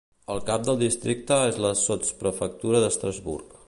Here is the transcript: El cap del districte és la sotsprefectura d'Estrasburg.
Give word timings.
El 0.35 0.39
cap 0.47 0.63
del 0.69 0.79
districte 0.83 1.39
és 1.51 1.61
la 1.67 1.75
sotsprefectura 1.85 2.85
d'Estrasburg. 2.87 3.59